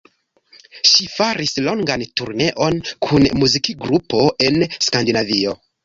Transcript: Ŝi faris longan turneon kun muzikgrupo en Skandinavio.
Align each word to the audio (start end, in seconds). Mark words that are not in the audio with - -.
Ŝi 0.91 1.05
faris 1.15 1.53
longan 1.67 2.05
turneon 2.21 2.83
kun 3.09 3.31
muzikgrupo 3.45 4.27
en 4.49 4.63
Skandinavio. 4.91 5.61